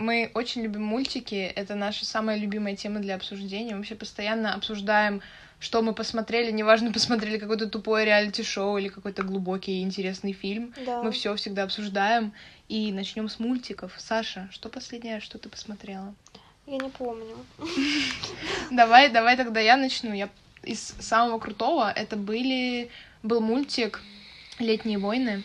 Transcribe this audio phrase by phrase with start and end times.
[0.00, 3.72] мы очень любим мультики, это наша самая любимая тема для обсуждения.
[3.72, 5.20] Мы вообще постоянно обсуждаем,
[5.58, 10.74] что мы посмотрели, неважно, посмотрели какое-то тупое реалити-шоу или какой-то глубокий и интересный фильм.
[10.84, 11.02] Да.
[11.02, 12.32] Мы все всегда обсуждаем.
[12.68, 13.92] И начнем с мультиков.
[13.98, 16.14] Саша, что последнее, что ты посмотрела?
[16.66, 17.36] Я не помню.
[18.70, 20.12] Давай, давай тогда я начну.
[20.12, 20.28] Я
[20.62, 22.90] из самого крутого это были
[23.22, 24.00] был мультик
[24.60, 25.42] Летние войны.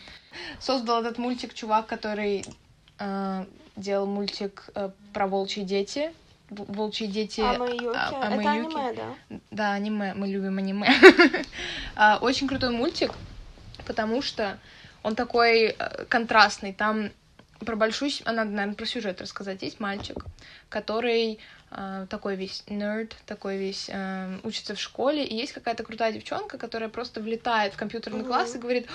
[0.60, 2.44] Создал этот мультик чувак, который
[2.98, 3.44] э,
[3.76, 6.12] делал мультик э, про волчьи дети.
[6.50, 7.40] Волчьи дети.
[7.40, 7.86] Амаюки.
[7.94, 8.76] а- Это Амаюки.
[8.76, 9.36] аниме, да?
[9.50, 10.88] Да, аниме, мы любим аниме.
[11.96, 13.12] А, Очень крутой мультик,
[13.86, 14.58] потому что
[15.02, 16.72] он такой э, контрастный.
[16.72, 17.10] Там
[17.64, 18.10] про большую...
[18.24, 19.62] а, Надо, наверное, про сюжет рассказать.
[19.62, 20.24] Есть мальчик,
[20.68, 21.38] который
[22.08, 26.88] такой весь нерд, такой весь э, учится в школе, и есть какая-то крутая девчонка, которая
[26.88, 28.28] просто влетает в компьютерный Мгм.
[28.28, 28.86] класс и говорит,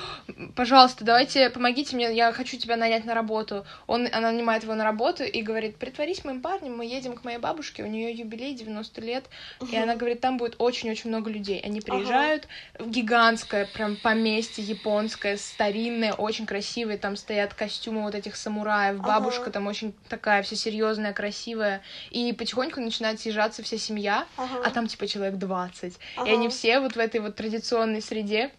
[0.56, 3.66] пожалуйста, давайте, помогите мне, я хочу тебя нанять на работу.
[3.88, 7.40] Он, она нанимает его на работу и говорит, притворись моим парнем, мы едем к моей
[7.40, 9.26] бабушке, у нее юбилей 90 лет,
[9.70, 11.60] и она говорит, там будет очень-очень много людей.
[11.60, 12.48] Они приезжают
[12.80, 16.98] в гигантское прям поместье японское, старинное, очень красивое.
[16.98, 19.02] Там стоят костюмы вот этих самураев.
[19.02, 21.82] Бабушка там очень такая вся серьезная, красивая.
[22.12, 24.62] И потихоньку начинает съезжаться вся семья, Ага.
[24.66, 25.94] а там типа человек 20.
[25.94, 26.32] И Ага.
[26.32, 28.52] они все вот в этой вот традиционной среде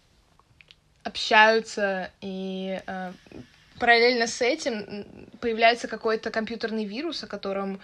[1.03, 3.11] общаются и э,
[3.79, 5.05] параллельно с этим
[5.41, 7.81] появляется какой-то компьютерный вирус, о котором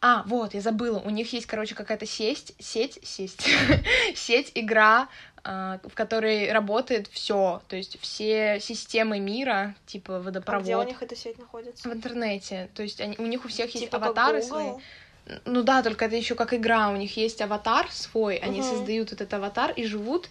[0.00, 1.00] а, вот, я забыла.
[1.00, 3.44] У них есть, короче, какая-то сеть, сеть, сеть,
[4.14, 5.08] сеть, игра,
[5.44, 10.82] а, в которой работает все, то есть все системы мира, типа А водопровод, где у
[10.84, 11.88] них эта сеть находится?
[11.88, 12.70] в интернете.
[12.74, 14.70] То есть они, у них у всех есть Типа как аватары свои.
[15.44, 16.90] Ну да, только это еще как игра.
[16.90, 18.68] У них есть аватар свой, они Мгм.
[18.68, 20.28] создают этот аватар и живут,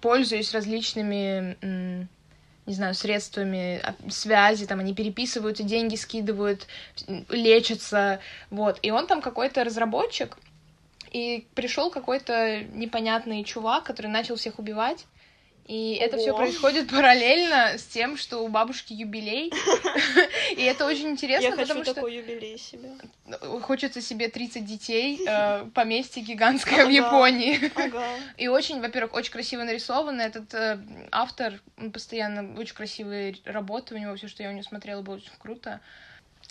[0.00, 1.56] пользуясь различными,
[2.66, 6.66] не знаю, средствами а, связи, там они переписываются, деньги скидывают,
[7.28, 8.78] лечатся, вот.
[8.82, 10.36] И он там какой-то разработчик,
[11.12, 15.06] и пришел какой-то непонятный чувак, который начал всех убивать.
[15.66, 19.52] И это все происходит параллельно с тем, что у бабушки юбилей.
[20.56, 22.90] И это очень интересно, Я хочу потому что такой юбилей себе.
[23.62, 26.88] хочется себе 30 детей, э, поместье гигантское в.
[26.88, 27.70] Японии.
[27.74, 28.04] Ага.
[28.36, 30.20] И очень, во-первых, очень красиво нарисовано.
[30.22, 30.78] Этот э,
[31.10, 31.54] автор,
[31.92, 35.80] постоянно очень красивые работы у него, все, что я у него смотрела, было очень круто.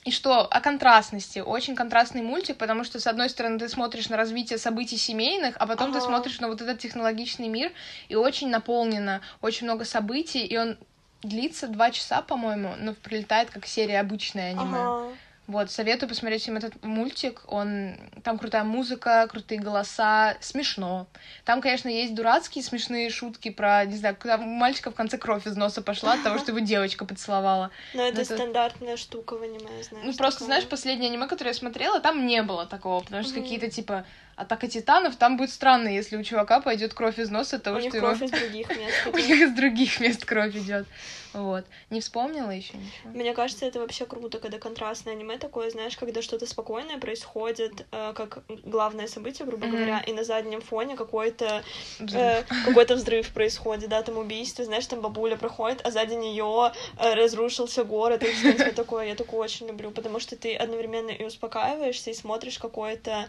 [0.06, 1.40] И что о контрастности?
[1.40, 5.66] Очень контрастный мультик, потому что, с одной стороны, ты смотришь на развитие событий семейных, а
[5.66, 6.06] потом ты Ага.
[6.06, 7.72] смотришь на вот этот технологичный мир,
[8.08, 10.78] и очень наполнено, очень много событий, и он
[11.24, 14.94] длится два часа, по-моему, но прилетает как серия обычная аниме.
[14.94, 15.18] Ага.
[15.48, 17.44] Вот, советую посмотреть всем этот мультик.
[17.48, 21.06] Он там крутая музыка, крутые голоса, смешно.
[21.44, 25.46] Там, конечно, есть дурацкие смешные шутки про, не знаю, когда у мальчика в конце кровь
[25.46, 27.70] из носа пошла от того, что его девочка поцеловала.
[27.94, 30.06] Но это, это- стандартная штука в аниме, знаешь.
[30.06, 33.70] Ну, просто, знаешь, последнее аниме, которое я смотрела, там не было такого, потому что какие-то,
[33.70, 37.82] типа, атака титанов, там будет странно, если у чувака пойдет кровь из носа того, У
[37.82, 38.08] что его...
[38.08, 39.08] кровь из других мест.
[39.12, 40.86] У них из других мест кровь идет.
[41.34, 41.66] Вот.
[41.90, 43.12] Не вспомнила еще ничего.
[43.14, 48.14] Мне кажется, это вообще круто, когда контрастное аниме такое, знаешь, когда что-то спокойное происходит, э,
[48.16, 51.64] как главное событие, грубо говоря, и на заднем фоне какой-то
[52.00, 57.84] э, какой-то взрыв происходит, да, там убийство, знаешь, там бабуля проходит, а сзади нее разрушился
[57.84, 59.08] город, и что-то такое.
[59.08, 63.28] Я такое очень люблю, потому что ты одновременно и успокаиваешься, и смотришь какое-то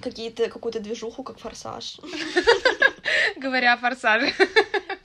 [0.00, 1.98] какие-то какую-то движуху, как форсаж.
[3.36, 4.32] Говоря о форсаже.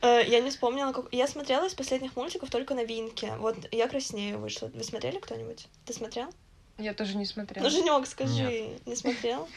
[0.01, 1.05] Э, Я не вспомнила, как...
[1.13, 3.31] Я смотрела из последних мультиков только новинки.
[3.37, 4.69] Вот «Я краснею» вышла.
[4.73, 5.67] Вы смотрели кто-нибудь?
[5.85, 6.29] Ты смотрел?
[6.77, 7.63] Я тоже не смотрела.
[7.63, 9.47] Ну, Женек, скажи, не смотрел?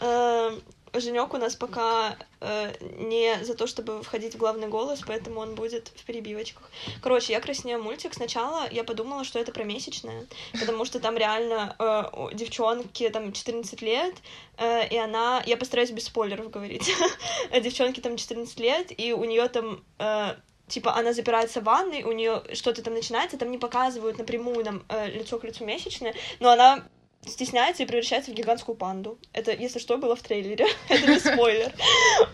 [0.94, 5.54] Женек у нас пока э, не за то, чтобы входить в главный голос, поэтому он
[5.54, 6.70] будет в перебивочках.
[7.02, 8.14] Короче, я краснею мультик.
[8.14, 13.32] Сначала я подумала, что это про месячное, потому что там реально э, у девчонке там
[13.32, 14.14] 14 лет,
[14.56, 15.42] э, и она...
[15.46, 16.90] Я постараюсь без спойлеров говорить.
[17.62, 20.34] Девчонке там 14 лет, и у нее там э,
[20.70, 24.84] типа она запирается в ванной, у нее что-то там начинается, там не показывают напрямую нам
[24.88, 26.84] э, лицо к лицу месячное, но она
[27.26, 29.18] стесняется и превращается в гигантскую панду.
[29.32, 30.66] Это, если что, было в трейлере.
[30.88, 31.72] Это не спойлер.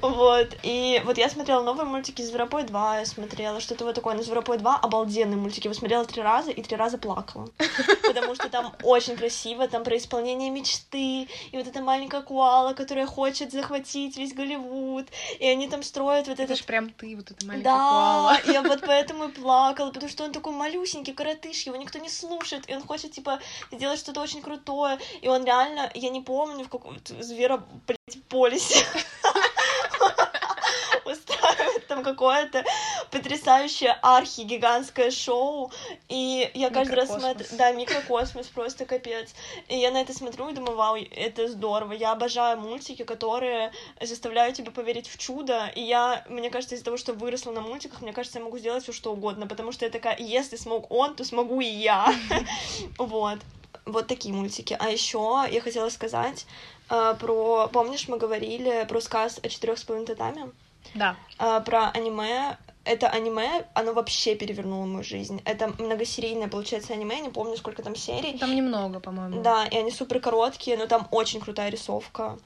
[0.01, 0.57] Вот.
[0.63, 4.15] И вот я смотрела новые мультики «Зверопой 2», я смотрела что-то вот такое.
[4.15, 5.67] На «Зверопой 2» обалденные мультики.
[5.67, 7.49] Я смотрела три раза и три раза плакала.
[8.03, 13.07] Потому что там очень красиво, там про исполнение мечты, и вот эта маленькая куала, которая
[13.07, 15.07] хочет захватить весь Голливуд,
[15.41, 18.41] и они там строят вот Это этот ж прям ты, вот эта маленькая да, коала.
[18.47, 22.69] я вот поэтому и плакала, потому что он такой малюсенький, коротыш, его никто не слушает,
[22.69, 23.41] и он хочет, типа,
[23.73, 24.76] сделать что-то очень крутое,
[25.21, 28.85] и он реально, я не помню, в каком зверо, блядь, полисе
[31.05, 32.65] устраивает там какое-то
[33.11, 35.71] потрясающее архи-гигантское шоу,
[36.09, 37.47] и я каждый раз смотрю...
[37.53, 39.35] Да, микрокосмос, просто капец.
[39.69, 41.93] И я на это смотрю и думаю, вау, это здорово.
[41.93, 46.97] Я обожаю мультики, которые заставляют тебя поверить в чудо, и я, мне кажется, из-за того,
[46.97, 49.91] что выросла на мультиках, мне кажется, я могу сделать все что угодно, потому что я
[49.91, 52.13] такая, если смог он, то смогу и я.
[52.99, 53.39] Вот.
[53.87, 54.77] Вот такие мультики.
[54.79, 56.47] А еще я хотела сказать
[56.91, 57.69] э, про...
[57.69, 60.51] Помнишь, мы говорили про сказ о четырех с половиной татами?
[60.95, 61.17] Да.
[61.39, 62.59] А, про аниме.
[62.85, 65.43] Это аниме, оно вообще перевернуло мою жизнь.
[65.45, 68.39] Это многосерийное, получается, аниме, не помню, сколько там серий.
[68.39, 69.43] Там немного, по-моему.
[69.43, 72.39] Да, и они супер короткие, но там очень крутая рисовка.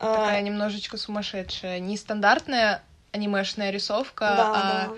[0.00, 1.78] А, Такая немножечко сумасшедшая.
[1.78, 2.82] Нестандартная
[3.12, 4.94] анимешная рисовка, да, а да.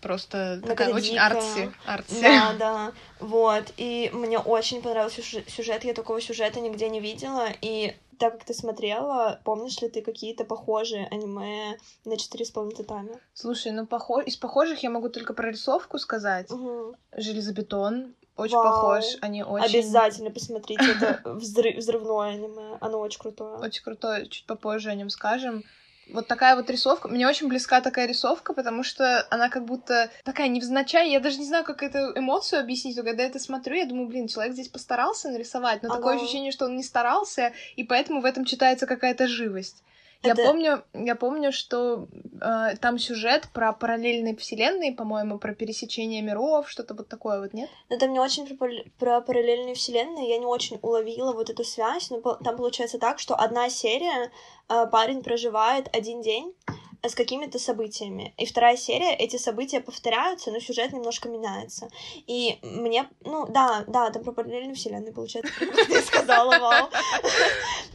[0.00, 1.26] Просто Ну, такая очень дикая.
[1.26, 1.72] артси.
[1.86, 2.20] артси.
[2.22, 3.72] Да, да, вот.
[3.76, 7.48] И мне очень понравился сюж- сюжет, я такого сюжета нигде не видела.
[7.60, 12.76] И так как ты смотрела, помнишь ли ты какие-то похожие аниме на четыре с половиной
[12.76, 13.18] татами?
[13.34, 14.24] Слушай, ну похож...
[14.26, 16.50] из похожих я могу только про рисовку сказать.
[16.50, 16.96] Мгм.
[17.16, 18.14] Железобетон.
[18.36, 18.64] Очень Вау.
[18.64, 19.04] похож.
[19.22, 19.64] Они очень...
[19.78, 23.56] Обязательно посмотрите, это взрыв, взрывное аниме, оно очень крутое.
[23.58, 25.62] Очень крутое, чуть попозже о нем скажем.
[26.08, 27.08] Вот такая вот рисовка.
[27.08, 31.10] Мне очень близка такая рисовка, потому что она как будто такая невзначай.
[31.10, 34.06] Я даже не знаю, как эту эмоцию объяснить, но когда я это смотрю, я думаю,
[34.08, 36.22] блин, человек здесь постарался нарисовать, но такое Ага.
[36.22, 39.82] ощущение, что он не старался, и поэтому в этом читается какая-то живость.
[40.22, 42.08] Это- Я помню, я помню, что
[42.40, 47.68] э, там сюжет про параллельные вселенные, по-моему, про пересечение миров, что-то вот такое вот, нет?
[47.90, 48.68] Но там не очень про,
[48.98, 53.18] про параллельные вселенные, я не очень уловила вот эту связь, но по- там получается так,
[53.20, 54.30] что одна серия
[54.68, 56.54] э, парень проживает один день
[57.02, 61.88] с какими-то событиями, и вторая серия, эти события повторяются, но сюжет немножко меняется.
[62.26, 65.52] И мне, ну да, да, там про параллельные вселенные получается,
[65.88, 66.88] ты сказала, вау.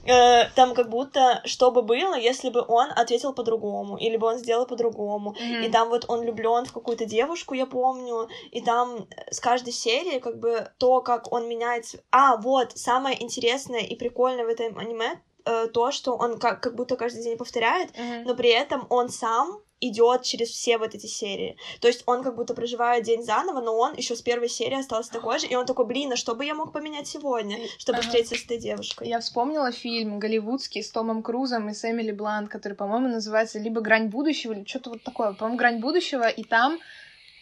[0.05, 4.37] Э, Там как будто, что бы было, если бы он ответил по-другому, или бы он
[4.37, 9.39] сделал по-другому, и там вот он влюблен в какую-то девушку, я помню, и там с
[9.39, 11.99] каждой серии как бы то, как он меняется...
[12.11, 16.75] А, вот, самое интересное и прикольное в этом аниме э, то, что он как, как
[16.75, 18.23] будто каждый день повторяет, Мгм.
[18.25, 21.57] но при этом он сам идет через все вот эти серии.
[21.79, 25.11] То есть он как будто проживает день заново, но он еще с первой серии остался
[25.11, 28.07] такой же, и он такой, блин, а что бы я мог поменять сегодня, чтобы Ага.
[28.07, 29.07] встретиться с этой девушкой?
[29.07, 33.81] Я вспомнила фильм голливудский с Томом Крузом и с Эмили Блант, который, по-моему, называется либо
[33.81, 35.33] «Грань будущего», или что-то вот такое.
[35.33, 36.77] По-моему, «Грань будущего», и там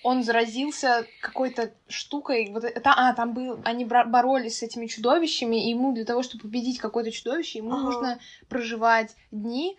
[0.03, 2.49] он заразился какой-то штукой.
[2.51, 6.43] Вот это, а, там был, они боролись с этими чудовищами, и ему для того, чтобы
[6.43, 7.81] победить какое-то чудовище, ему Ага.
[7.83, 9.77] нужно проживать дни.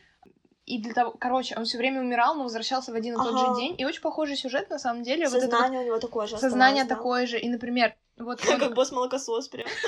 [0.66, 3.38] И для того, короче, он все время умирал, но возвращался в один и тот Ага.
[3.38, 3.74] же день.
[3.78, 5.26] И очень похожий сюжет, на самом деле.
[5.28, 6.94] Вот это вот Сознание у него такое же сознание да.
[6.94, 7.38] такое же.
[7.38, 9.66] И, например, вот он, Как босс-молокосос прям.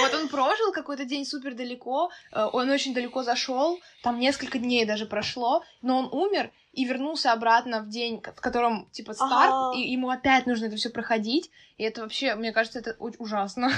[0.00, 4.84] Вот он прожил какой-то день супер далеко, э, он очень далеко зашел, там несколько дней
[4.84, 9.76] даже прошло, но он умер и вернулся обратно в день, в котором типа старт, Ага.
[9.76, 13.70] и ему опять нужно это все проходить, и это вообще, мне кажется, это у- ужасно.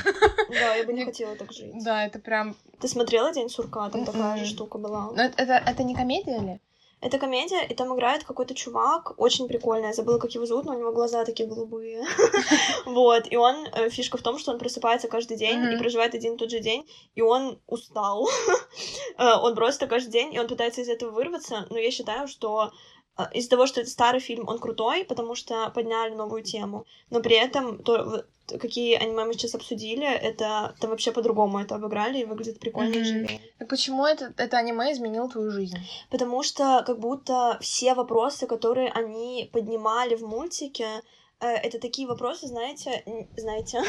[0.50, 1.72] Да, я бы не хотела так жить.
[1.84, 2.54] Да, это прям.
[2.80, 3.88] Ты смотрела День сурка?
[3.90, 5.10] Там такая же штука была.
[5.12, 6.60] Но это, это не комедия ли?
[7.00, 10.74] Это комедия, и там играет какой-то чувак, очень прикольный, я забыла, как его зовут, но
[10.74, 12.04] у него глаза такие голубые.
[12.84, 16.34] Вот, и он, э, фишка в том, что он просыпается каждый день и проживает один
[16.34, 18.28] и тот же день, и он устал.
[19.18, 22.70] Э, Он просто каждый день, и он пытается из этого вырваться, но я считаю, что
[23.18, 27.20] э, из-за того, что это старый фильм, он крутой, потому что подняли новую тему, но
[27.20, 28.24] при этом то,
[28.58, 32.98] какие аниме мы сейчас обсудили, это там вообще по-другому это обыграли и выглядит прикольно и
[32.98, 33.04] Мгм.
[33.04, 33.40] живее.
[33.58, 35.76] Так почему это, это аниме изменило твою жизнь?
[36.10, 41.02] Потому что как будто все вопросы, которые они поднимали в мультике,
[41.40, 43.04] э, это такие вопросы, знаете,
[43.36, 43.82] знаете,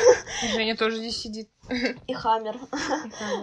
[0.54, 1.50] Женя тоже здесь сидит.
[2.08, 2.60] и Хаммер.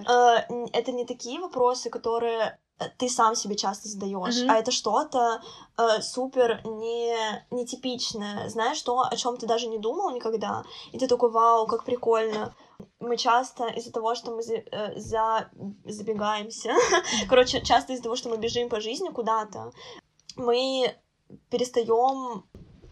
[0.09, 2.57] Э, н- Это не такие вопросы, которые э,
[2.99, 4.51] ты сам себе часто задаешь, Мгм.
[4.51, 5.41] а это что-то
[5.77, 7.15] э, супер не
[7.51, 11.85] нетипичное, знаешь, то, о чем ты даже не думал никогда, и ты такой, вау, как
[11.85, 12.55] прикольно.
[13.01, 15.51] Мы часто из-за того, что мы за, э, за-
[15.85, 16.73] забегаемся,
[17.29, 19.73] короче, часто из-за того, что мы бежим по жизни куда-то,
[20.37, 20.95] мы
[21.51, 22.45] перестаем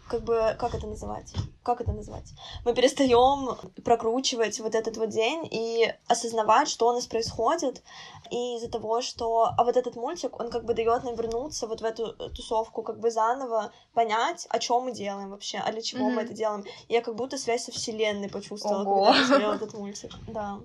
[0.08, 1.32] как бы, как это называть?
[1.62, 2.32] Как это назвать?
[2.64, 7.82] Мы перестаем прокручивать вот этот вот день и осознавать, что у нас происходит,
[8.30, 9.50] и из-за того, что...
[9.56, 13.00] А вот этот мультик, он как бы дает нам вернуться вот в эту тусовку, как
[13.00, 16.24] бы заново понять, о чем мы делаем вообще, а для чего мы Мгм.
[16.24, 16.64] это делаем.
[16.88, 19.04] И я как будто связь со вселенной почувствовала, Ого.
[19.06, 20.12] когда я смотрела этот мультик.
[20.28, 20.58] Да.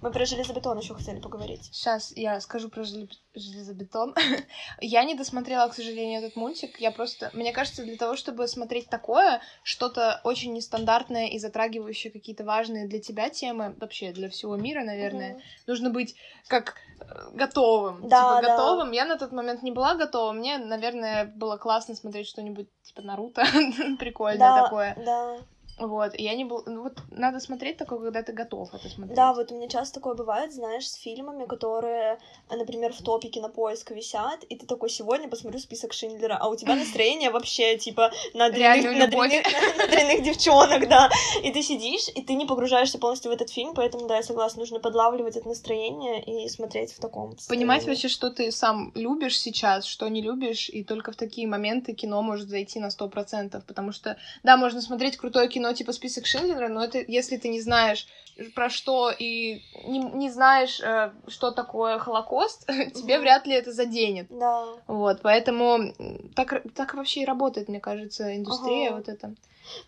[0.00, 1.68] Мы про железобетон еще хотели поговорить.
[1.72, 4.14] Сейчас я скажу про желе- железобетон.
[4.80, 6.80] я не досмотрела, к сожалению, этот мультик.
[6.80, 7.30] Я просто...
[7.32, 13.00] Мне кажется, для того, чтобы смотреть такое, что-то очень нестандартное и затрагивающее какие-то важные для
[13.00, 16.14] тебя темы, вообще для всего мира, наверное, нужно быть
[16.46, 18.08] как э, готовым.
[18.08, 18.56] Да, типа да.
[18.56, 18.92] готовым.
[18.92, 20.32] Я на тот момент не была готова.
[20.32, 23.44] Мне, наверное, было классно смотреть что-нибудь типа Наруто.
[23.98, 24.94] Прикольное Да, такое.
[25.04, 25.38] да.
[25.78, 26.14] Вот.
[26.18, 26.62] И я не был.
[26.66, 29.16] Ну вот надо смотреть такое, когда ты готов это смотреть.
[29.16, 32.18] Да, вот у меня часто такое бывает, знаешь, с фильмами, которые,
[32.50, 36.74] например, в топе кинопоиска висят, и ты такой, сегодня посмотрю список Шиндлера, а у тебя
[36.76, 41.10] настроение вообще, типа, на дрянных, на дрянных- на дрянных девчонок, да.
[41.42, 44.60] И ты сидишь, и ты не погружаешься полностью в этот фильм, поэтому, да, я согласна,
[44.60, 49.84] нужно подлавливать это настроение и смотреть в таком Понимать вообще, что ты сам любишь сейчас,
[49.84, 53.92] что не любишь, и только в такие моменты кино может зайти на сто процентов, потому
[53.92, 58.06] что, да, можно смотреть крутое кино типа «Список Шиндлера», но это если ты не знаешь,
[58.54, 64.26] про что, и не, не знаешь, э, что такое Холокост, тебе вряд ли это заденет.
[64.30, 64.66] Да.
[64.86, 65.92] Вот, поэтому
[66.34, 68.96] так, так вообще и работает, мне кажется, индустрия Ага.
[68.96, 69.34] вот эта.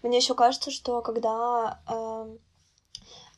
[0.03, 2.39] Мне еще кажется, что когда эм, э,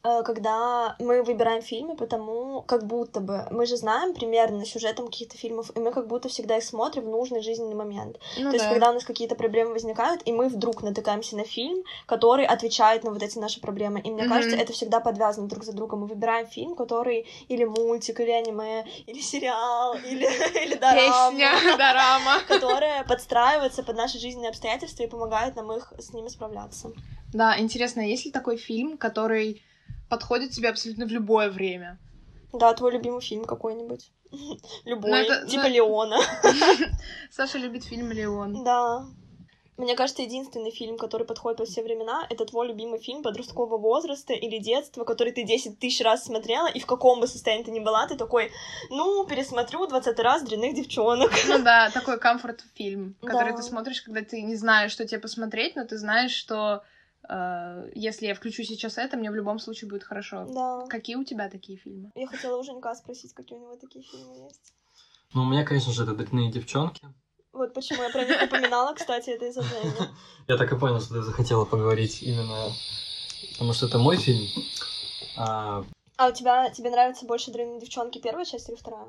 [0.02, 5.70] когда мы выбираем фильмы, потому как будто бы мы же знаем примерно сюжетом каких-то фильмов,
[5.76, 8.18] и мы как будто всегда их смотрим в нужный жизненный момент.
[8.36, 8.70] Ну То есть, да.
[8.70, 13.10] когда у нас какие-то проблемы возникают, и мы вдруг натыкаемся на фильм, который отвечает на
[13.12, 14.00] вот эти наши проблемы.
[14.00, 14.32] И мне Мгм.
[14.32, 16.00] кажется, это всегда подвязано друг за другом.
[16.00, 20.26] Мы выбираем фильм, который или мультик, или аниме, или сериал, или,
[20.64, 22.40] или дорама Песня, дорама.
[22.48, 26.90] которая подстраивается под наши жизненные обстоятельства и помогает нам их с ними справляться.
[27.32, 29.62] Да, интересно, есть ли такой фильм, который
[30.12, 31.98] подходит тебе абсолютно в любое время?
[32.52, 34.10] Да, твой любимый фильм какой-нибудь.
[34.84, 36.18] Любой, Ну, это- типа ну- Леона.
[37.30, 38.62] Саша любит фильм «Леон».
[38.62, 39.06] Да.
[39.78, 44.34] Мне кажется, единственный фильм, который подходит по все времена, это твой любимый фильм подросткового возраста
[44.34, 47.80] или детства, который ты 10 тысяч раз смотрела, и в каком бы состоянии ты ни
[47.80, 48.52] была, ты такой,
[48.90, 51.32] ну, пересмотрю 20 раз «Дрянных девчонок».
[51.48, 53.56] Ну да, такой комфорт-фильм, который Да.
[53.56, 56.82] ты смотришь, когда ты не знаешь, что тебе посмотреть, но ты знаешь, что
[57.94, 60.46] если я включу сейчас это, мне в любом случае будет хорошо.
[60.52, 60.86] Да.
[60.88, 62.10] Какие у тебя такие фильмы?
[62.14, 64.74] Я хотела у Женька спросить, какие у него такие фильмы есть.
[65.34, 67.02] Ну, у меня, конечно же, это «Дрянные девчонки».
[67.52, 69.62] Вот почему я про них упоминала, кстати, это из-за.
[70.48, 72.72] Я так и понял, что ты захотела поговорить именно...
[73.52, 74.46] Потому что это мой фильм.
[75.36, 75.84] А,
[76.16, 79.06] А у тебя, тебе нравятся больше «Дрянные девчонки» первая часть или вторая?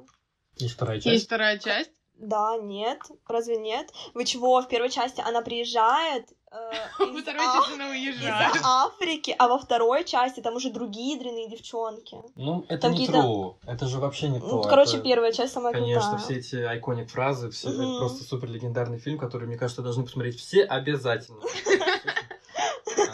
[0.58, 1.08] и вторая часть.
[1.08, 1.92] Есть вторая часть.
[2.16, 3.92] Да, нет, разве нет?
[4.14, 6.56] Вы чего, в первой части она приезжает э,
[7.00, 8.62] Во из, второй А- части она из.
[8.64, 12.18] Африки, а во второй части там уже другие дрянные девчонки.
[12.36, 13.56] Ну, это Там не true.
[13.66, 14.70] Это же вообще не Ну, то.
[14.70, 16.20] короче, Это, первая часть самая Конечно, крутая.
[16.20, 17.98] все эти айконик фразы, все, это Мгм.
[18.00, 21.42] просто супер легендарный фильм, который, мне кажется, должны посмотреть все обязательно.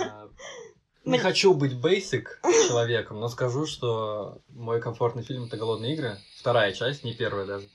[0.01, 0.27] А,
[1.05, 2.25] Не хочу быть basic
[2.67, 6.17] человеком, но скажу, что мой комфортный фильм это Голодные игры.
[6.37, 7.69] Вторая часть, не первая даже.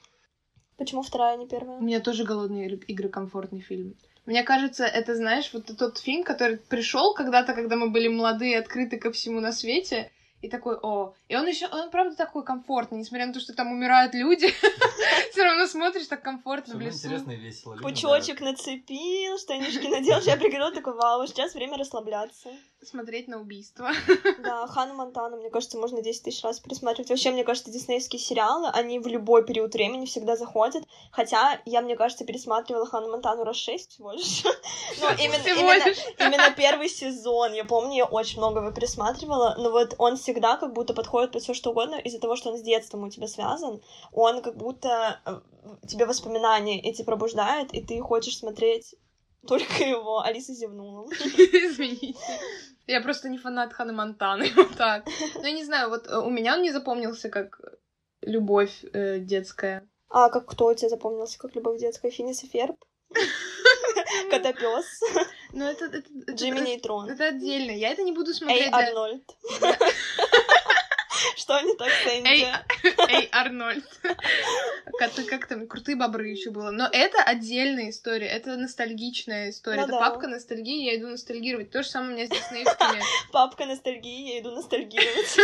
[0.76, 1.80] Почему вторая, не У первая?
[1.80, 3.94] меня тоже «Голодные игры» игры комфортный фильм.
[4.26, 8.98] Мне кажется, это, знаешь, вот тот фильм, который пришел когда-то, когда мы были молодые, открыты
[8.98, 10.10] ко всему на свете,
[10.44, 13.72] и такой, о, и он еще, он правда такой комфортный, несмотря на то, что там
[13.72, 14.46] умирают люди,
[15.32, 16.98] все равно смотришь так комфортно в лесу.
[16.98, 17.76] интересно и весело.
[17.76, 22.50] Пучочек нацепил, штанишки надел, я прикрыла, такой, вау, сейчас время расслабляться.
[22.82, 23.90] Смотреть на убийство.
[24.44, 27.08] Да, Ханна Монтана, мне кажется, можно 10 тысяч раз пересматривать.
[27.08, 30.84] Вообще, мне кажется, диснеевские сериалы, они в любой период времени всегда заходят.
[31.10, 34.44] Хотя я, мне кажется, пересматривала Ханну Монтану раз 6 всего лишь.
[35.00, 37.52] Ну, именно, именно, именно первый сезон.
[37.54, 41.42] Я помню, я очень много его пересматривала, но вот он всегда как будто подходит под
[41.42, 43.80] все что угодно из-за того, что он с детством у тебя связан.
[44.12, 45.40] Он как будто э,
[45.86, 48.94] тебе воспоминания эти пробуждает, и ты хочешь смотреть
[49.46, 50.20] только его.
[50.20, 51.08] Алиса зевнула.
[51.10, 52.18] Извините.
[52.86, 55.06] Я просто не фанат Ханы Монтаны, вот так.
[55.34, 57.60] Ну, я не знаю, вот э, у меня он не запомнился как
[58.20, 59.88] любовь э, детская.
[60.08, 62.10] А как кто у тебя запомнился, как любовь детская?
[62.10, 62.76] Финис и Ферб?
[64.30, 65.00] Котопес.
[65.52, 65.86] Ну, это...
[65.86, 67.10] это, Джимми это- Нейтрон.
[67.10, 67.70] Это отдельно.
[67.72, 68.68] Я это не буду Эй, смотреть.
[68.68, 69.24] для- Арнольд.
[71.36, 72.46] Что не так с Эй?
[73.08, 73.84] Эй, Арнольд.
[75.28, 76.70] Как, там, крутые бобры еще было.
[76.70, 79.82] Но это отдельная история, это ностальгичная история.
[79.82, 81.70] Это папка ностальгии, я иду ностальгировать.
[81.70, 83.02] То же самое у меня с диснеевскими.
[83.32, 85.36] Папка ностальгии, я иду ностальгировать.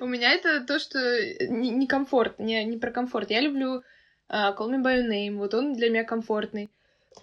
[0.00, 0.98] У меня это то, что
[1.48, 3.30] не, не комфорт, не, не про комфорт.
[3.30, 3.82] Я люблю
[4.30, 6.70] а, Call Me By Your Name, вот он для меня комфортный.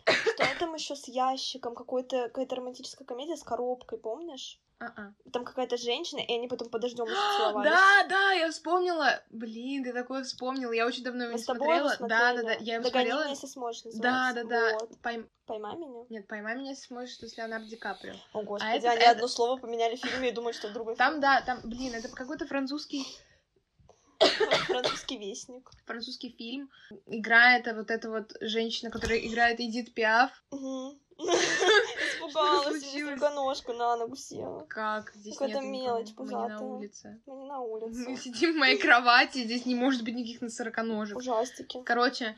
[0.05, 1.73] Что там еще с ящиком?
[1.73, 4.59] Какой-то, какая-то романтическая комедия с коробкой, помнишь?
[4.79, 5.11] А-а.
[5.33, 7.71] Там какая-то женщина, и они потом под дождем еще целовались.
[7.71, 9.23] Да, да, я вспомнила.
[9.31, 10.71] Блин, ты такое вспомнила.
[10.71, 11.95] Я очень давно его Мы не смотрела.
[11.99, 12.51] Да, да, да.
[12.59, 13.19] Я его Догони смотрела.
[13.21, 13.89] меня, если сможешь, Да,
[14.33, 14.43] называется.
[14.43, 14.73] да, да.
[14.79, 14.91] Вот.
[15.01, 16.03] Пойм- Поймай меня.
[16.09, 18.13] Нет, поймай меня, если сможешь, что с Леонардо Ди Каприо.
[18.33, 21.21] О, господи, это- они это- одно слово поменяли в фильме и думают, что другой Там,
[21.21, 23.07] да, там, блин, это какой-то французский.
[24.19, 25.69] Французский вестник.
[25.85, 26.69] французский фильм.
[27.07, 30.31] Играет вот эта вот женщина, которая играет Эдит Пиаф.
[31.17, 34.65] Испугалась, сороконожка на ногу села.
[34.69, 35.11] Как?
[35.15, 36.25] Здесь Какая-то мелочь никого.
[36.25, 36.67] Мы не на пузатая.
[36.69, 37.21] улице.
[37.25, 38.17] Мы не на Мы улице.
[38.23, 41.17] сидим в моей кровати, здесь не может быть никаких носорогоножек.
[41.17, 41.81] Ужастики.
[41.83, 42.35] Короче,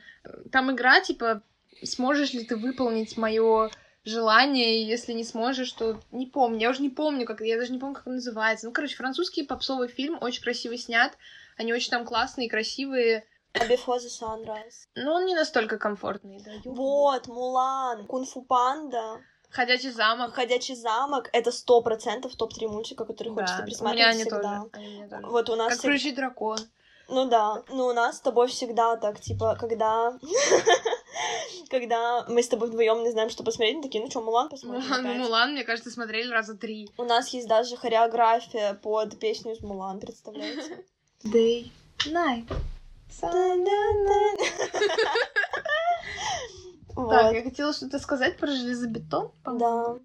[0.50, 1.42] там игра, типа,
[1.82, 3.70] сможешь ли ты выполнить мое
[4.04, 6.60] желание, и если не сможешь, то не помню.
[6.60, 8.66] Я уже не помню, как я даже не помню, как он называется.
[8.66, 11.12] Ну, короче, французский попсовый фильм, очень красиво снят.
[11.60, 13.26] Они очень там классные, красивые.
[13.52, 14.86] А Before the Sunrise.
[14.94, 16.52] Но он не настолько комфортный, да.
[16.64, 20.32] Вот, Мулан, Кунг-фу Панда, Ходячий замок.
[20.32, 21.28] Ходячий замок.
[21.34, 24.38] Это сто процентов топ-3 мультика, которые хочется Да, у меня они всегда.
[24.38, 24.70] тоже.
[24.72, 25.26] Они тоже.
[25.26, 26.58] Вот у нас Как всег- прыжий дракон.
[27.08, 30.18] Ну да, ну у нас с тобой всегда так, типа, когда...
[31.68, 34.82] Когда мы с тобой вдвоем не знаем, что посмотреть, мы такие, ну что, Мулан посмотрим
[34.82, 36.88] Мулан, опять?» Мулан, мне кажется, смотрели раза три.
[36.96, 40.84] У нас есть даже хореография под песню из Мулан, представляете?
[41.24, 41.70] Day,
[42.06, 42.50] night,
[46.94, 50.00] Так, я хотела что-то сказать про железобетон, по-моему.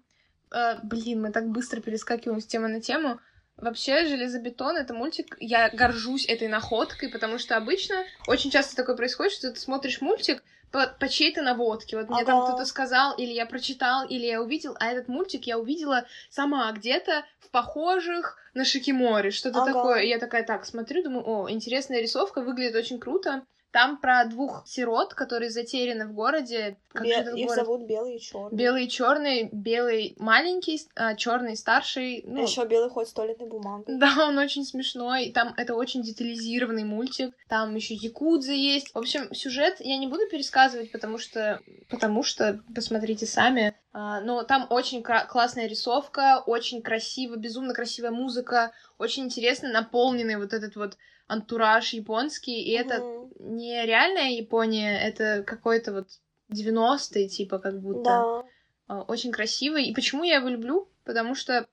[0.50, 0.74] да.
[0.74, 3.18] Э, блин, мы так быстро перескакиваем с темы на тему.
[3.56, 9.32] Вообще, «Железобетон»— это мультик, я горжусь этой находкой, потому что обычно очень часто такое происходит,
[9.32, 11.96] что ты смотришь мультик по, по чьей-то наводке.
[11.96, 12.48] Вот мне там Ага.
[12.48, 17.24] кто-то сказал, или я прочитал, или я увидел, а этот мультик я увидела сама где-то
[17.40, 19.72] в похожих на Шикиморе, что-то Ага.
[19.72, 20.00] такое.
[20.02, 23.44] И я такая, так, смотрю, думаю, о, интересная рисовка, выглядит очень круто.
[23.76, 26.78] Там про двух сирот, которые затеряны в городе.
[26.94, 27.64] Как же Бе- этот Их город?
[27.66, 28.56] зовут Белый и Черный.
[28.56, 30.80] Белый и черный, белый маленький,
[31.18, 32.24] черный старший.
[32.26, 33.98] А Ну, еще Белый ходит с туалетной бумагой.
[33.98, 35.30] да, он очень смешной.
[35.30, 37.34] Там это очень детализированный мультик.
[37.50, 38.94] Там еще якудза есть.
[38.94, 43.74] В общем, сюжет я не буду пересказывать, потому что потому что посмотрите сами.
[43.92, 50.54] А, Но там очень классная рисовка, очень красиво, безумно красивая музыка, очень интересно наполненный вот
[50.54, 52.62] этот вот антураж японский.
[52.62, 53.56] И это Мгм.
[53.56, 56.08] не реальная Япония, это какой-то вот
[56.50, 58.02] 90-е, типа, как будто.
[58.04, 58.44] Да.
[58.88, 59.84] А, Очень красивый.
[59.86, 60.88] И почему я его люблю?
[61.04, 61.66] Потому что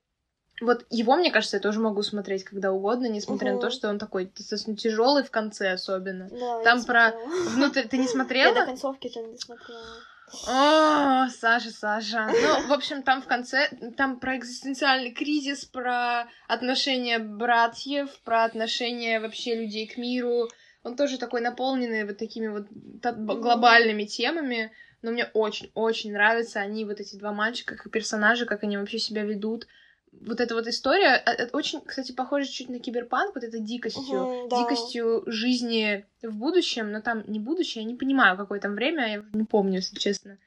[0.60, 3.98] вот его, мне кажется, я тоже могу смотреть когда угодно, несмотря на то, что он
[3.98, 6.28] такой достаточно тяжелый в конце особенно.
[6.30, 7.50] Да, Там про- смотрела.
[7.50, 8.64] Внутрь ты не Я до смотрела?
[8.64, 9.80] концовки это не досмотрела.
[10.46, 12.28] О, Саша, Саша.
[12.28, 19.20] Ну, в общем, там в конце, там про экзистенциальный кризис, про отношения братьев, про отношения
[19.20, 20.48] вообще людей к миру.
[20.82, 24.72] Он тоже такой наполненный вот такими вот глобальными темами.
[25.02, 29.22] Но мне очень-очень нравятся они, вот эти два мальчика, как персонажи, как они вообще себя
[29.22, 29.66] ведут.
[30.22, 34.22] Вот эта вот история, э, э, очень, кстати, похожа чуть на киберпанк, вот этой дикостью
[34.22, 34.56] Мгм, да.
[34.58, 39.24] дикостью жизни в будущем, но там не будущее, я не понимаю, какое там время, я
[39.32, 40.38] не помню, если честно.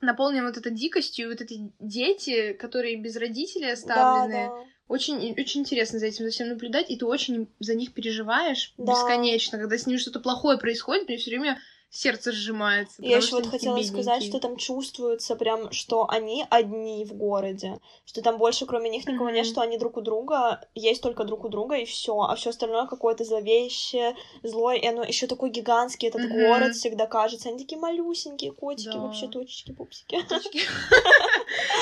[0.00, 4.48] Наполнен вот этой дикостью, вот эти дети, которые без родителей оставлены.
[4.48, 4.64] Да, да.
[4.86, 8.92] Очень, очень интересно за этим за всем наблюдать, и ты очень за них переживаешь Да.
[8.92, 9.58] бесконечно.
[9.58, 11.58] Когда с ними что-то плохое происходит, мне все время
[11.90, 13.02] сердце сжимается.
[13.02, 14.30] Я еще вот хотела сказать, бедненькие.
[14.30, 19.30] что там чувствуется прям, что они одни в городе, что там больше кроме них никого
[19.30, 19.52] нет, Мгм.
[19.52, 22.86] что они друг у друга, есть только друг у друга и все, а все остальное
[22.86, 26.32] какое-то зловещее, злое, и оно еще такой гигантский этот Мгм.
[26.32, 29.00] город всегда кажется, они такие малюсенькие котики, Да.
[29.00, 30.18] вообще точечки, пупсики.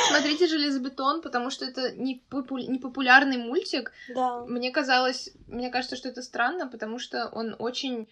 [0.09, 2.23] Смотрите «Железобетон», потому что это не
[2.79, 4.45] популярный мультик, Да.
[4.47, 8.09] Мне казалось, мне кажется, что это странно, потому что он очень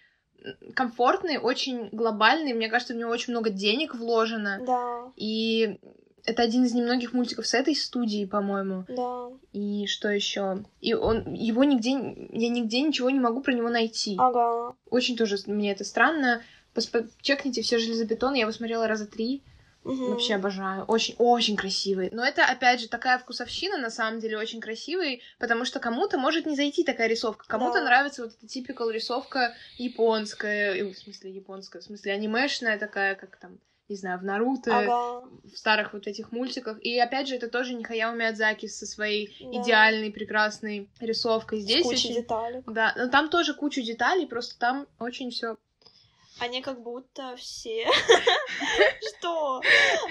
[0.74, 2.52] комфортный, очень глобальный.
[2.52, 4.60] Мне кажется, в него очень много денег вложено.
[4.66, 5.78] Да, И
[6.24, 8.84] это один из немногих мультиков с этой студии, по-моему.
[8.88, 9.28] да.
[9.52, 10.64] И что еще?
[10.80, 14.16] И он его нигде, я нигде ничего не могу про него найти.
[14.18, 14.74] Ага.
[14.90, 16.42] Очень тоже мне это странно.
[16.74, 19.42] Пос- Чекните все железобетон, я его смотрела раза три.
[19.84, 20.10] Мгм.
[20.10, 20.84] Вообще обожаю.
[20.84, 22.08] Очень, очень красивый.
[22.10, 26.46] Но это, опять же, такая вкусовщина, на самом деле, очень красивый, потому что кому-то может
[26.46, 27.44] не зайти такая рисовка.
[27.46, 27.84] Кому-то Да.
[27.84, 33.36] нравится вот эта типикал рисовка японская, э, в смысле японская, в смысле анимешная такая, как
[33.36, 35.28] там, не знаю, в Наруто, Ага.
[35.44, 36.78] в старых вот этих мультиках.
[36.80, 39.60] И опять же, это тоже не Хаяо Миядзаки со своей Да.
[39.60, 41.60] идеальной, прекрасной рисовкой.
[41.60, 42.14] С Здесь кучей очень...
[42.14, 42.64] деталек.
[42.66, 45.56] Да, но там тоже кучу деталей, просто там очень все
[46.40, 47.86] Они как будто все...
[49.18, 49.60] Что?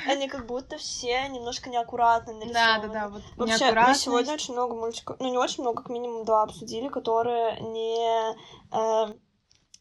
[0.08, 2.54] Они как будто все немножко неаккуратно нарисованы.
[2.54, 5.92] Да, да, да, вот Вообще, мы сегодня очень много мультиков, ну не очень много, как
[5.92, 8.36] минимум два обсудили, которые не...
[8.72, 9.14] э,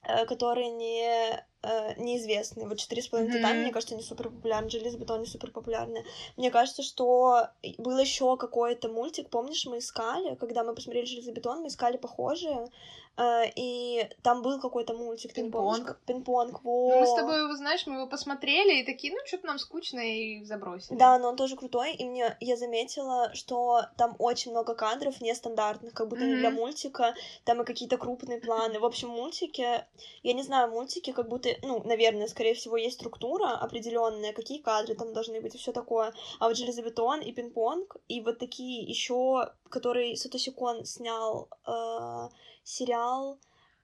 [0.03, 2.67] э, которые не э, неизвестные.
[2.69, 4.71] Вот четыре с половиной татами, мне кажется, не супер популярны.
[4.71, 6.05] Железобетон не супер популярны.
[6.37, 7.49] Мне кажется, что
[7.79, 12.69] был еще какой-то мультик, помнишь, мы искали, когда мы посмотрели железобетон, мы искали похожие,
[13.17, 15.35] э, и там был какой-то мультик?
[15.35, 15.99] Пинг-понг.
[16.07, 17.17] Пинг-понг, Ну, мы с во.
[17.17, 20.97] тобой его, знаешь, мы его посмотрели и такие, ну, что-то нам скучно, и забросили.
[20.97, 25.93] Да, но он тоже крутой, и мне я заметила, что там очень много кадров нестандартных,
[25.93, 28.81] как будто не для мультика, там и какие-то крупные планы.
[28.81, 29.85] В общем, мультики,
[30.23, 34.95] я не знаю, мультики как будто ну, наверное, скорее всего, есть структура определенная, какие кадры
[34.95, 36.13] там должны быть и все такое.
[36.39, 42.29] А вот железобетон и пинг-понг, и вот такие еще, который Сатоси Кон снял э,
[42.65, 43.39] сериал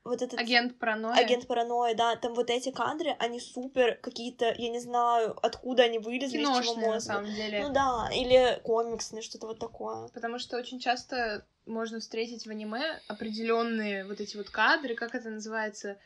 [0.04, 0.40] вот этот...
[0.40, 1.16] Агент паранойя.
[1.16, 5.98] Агент паранойя, да, там вот эти кадры, они супер какие-то, я не знаю, откуда они
[5.98, 7.00] вылезли, Киношные, из чего на мозга.
[7.00, 7.66] самом деле.
[7.66, 10.08] Ну да, или комиксные, что-то вот такое.
[10.08, 15.28] Потому что очень часто можно встретить в аниме определенные вот эти вот кадры, как это
[15.28, 15.98] называется,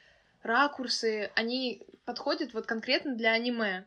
[0.43, 3.87] ракурсы, они подходят вот конкретно для аниме.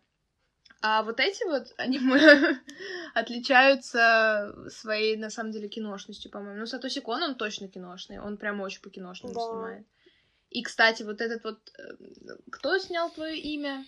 [0.82, 2.60] А вот эти вот аниме
[3.14, 6.60] отличаются своей, на самом деле, киношностью, по-моему.
[6.60, 9.42] Ну, Сатоси Кон, он точно киношный, он прям очень по-киношному Да.
[9.42, 9.88] снимает.
[10.52, 11.60] И, кстати, вот этот вот...
[11.78, 13.86] э, Кто снял твое имя?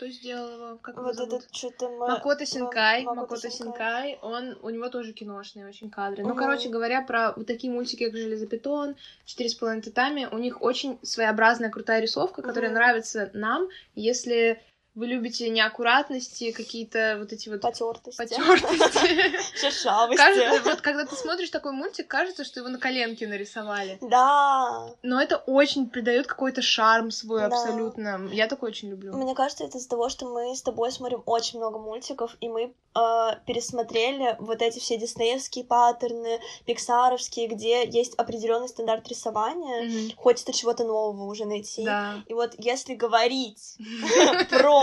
[0.00, 0.78] Кто сделал его?
[0.78, 1.34] Как его Вот зовут?
[1.34, 1.90] этот что-то...
[1.90, 4.18] Макото Синкай, Макото Синкай.
[4.22, 6.24] Он, у него тоже киношные очень кадры.
[6.24, 10.62] Ну, короче говоря, про вот такие мультики, как «Железобетон», «Четыре с половиной татами», у них
[10.62, 14.62] очень своеобразная крутая рисовка, которая нравится нам, если
[14.94, 18.18] вы любите неаккуратности, какие-то вот эти вот Потертости.
[18.18, 19.56] потертости.
[19.60, 20.16] Шершавости.
[20.16, 23.98] Кажется, вот когда ты смотришь такой мультик, кажется, что его на коленке нарисовали.
[24.02, 24.88] Да.
[25.02, 27.46] Но это очень придает какой-то шарм свой Да.
[27.46, 28.28] абсолютно.
[28.32, 29.14] Я такой очень люблю.
[29.16, 32.72] Мне кажется, это из-за того, что мы с тобой смотрим очень много мультиков, и мы
[32.94, 40.12] э, пересмотрели вот эти все диснеевские паттерны, пиксаровские, где есть определенный стандарт рисования.
[40.16, 41.84] Хочется чего-то нового уже найти.
[41.84, 42.22] Да.
[42.26, 43.76] И вот если говорить
[44.50, 44.79] про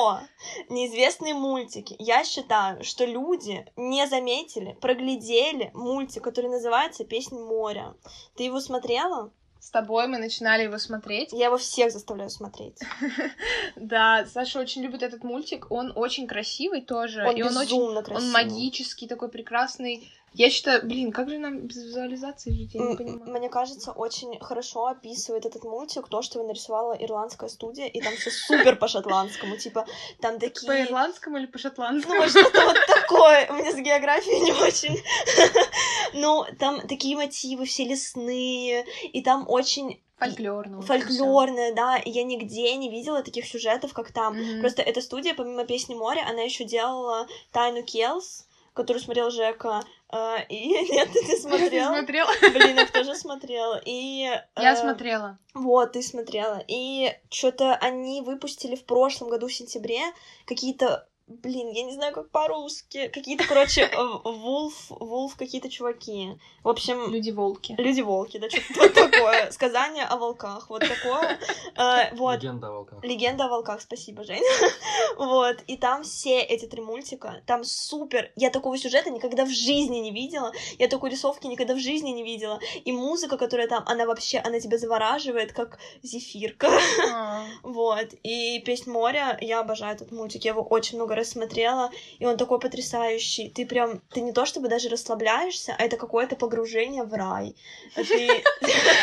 [0.70, 7.96] неизвестные мультики, я считаю, что люди не заметили, проглядели мультик, который называется «Песнь моря».
[8.36, 9.32] Ты его смотрела?
[9.60, 11.34] С тобой мы начинали его смотреть.
[11.34, 12.80] Я его всех заставляю смотреть.
[13.76, 15.68] Да, Саша очень любит этот мультик.
[15.70, 17.26] Он очень красивый тоже.
[17.26, 18.28] Он и он очень безумно красивый.
[18.28, 20.12] он магический, такой прекрасный.
[20.34, 23.32] Я считаю, блин, как же нам без визуализации жить, я не понимаю.
[23.40, 28.14] Мне кажется, очень хорошо описывает этот мультик то, что его нарисовала ирландская студия, и там
[28.16, 29.86] все супер по-шотландскому, типа,
[30.22, 30.68] там такие...
[30.68, 32.22] По-ирландскому или по-шотландскому?
[32.22, 33.48] Ну, что-то вот такое.
[33.50, 35.02] У меня с географией не очень.
[36.14, 40.80] Ну, там такие мотивы все лесные, и там очень Фольклорно.
[40.80, 44.36] очень фольклорное, да, я нигде не видела таких сюжетов, как там.
[44.36, 44.62] Мгм.
[44.62, 49.82] Просто эта студия, помимо песни Море, она еще делала Тайну Келс, которую смотрел Жека.
[50.12, 51.94] Э, И нет, ты не Ты смотрел?
[51.94, 52.32] смотрела?
[52.42, 53.82] Блин, я тоже смотрела.
[53.86, 55.38] И Я э, смотрела.
[55.54, 56.64] Вот, ты смотрела.
[56.68, 60.02] И что-то они выпустили в прошлом году в сентябре
[60.46, 63.10] какие-то Блин, я не знаю, как по-русски.
[63.10, 66.40] Какие-то, короче, э, Вулф, Вулф какие-то чуваки.
[66.64, 67.76] В общем, Люди-волки.
[67.78, 69.52] люди-волки, да, что-то вот такое.
[69.52, 71.38] Сказание о волках, вот такое.
[71.76, 73.04] Э, Вот, Легенда о волках.
[73.04, 74.42] Легенда о волках, спасибо, Жень.
[75.18, 78.32] вот, и там все эти три мультика, там супер.
[78.38, 82.24] Я такого сюжета никогда в жизни не видела, я такой рисовки никогда в жизни не
[82.24, 82.62] видела.
[82.86, 86.70] И музыка, которая там, она вообще, она тебя завораживает, как зефирка.
[87.12, 87.44] А.
[87.64, 92.26] вот, и «Песнь моря», я обожаю этот мультик, я его очень много раз смотрела, и
[92.26, 93.50] он такой потрясающий.
[93.50, 97.56] Ты прям, ты не то чтобы даже расслабляешься, а это какое-то погружение в рай.
[97.96, 98.44] А Ты,